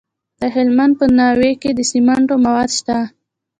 [0.41, 2.97] د هلمند په ناوې کې د سمنټو مواد شته.